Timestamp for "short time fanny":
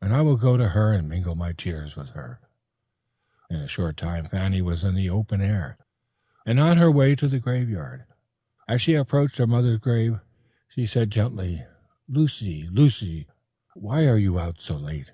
3.66-4.62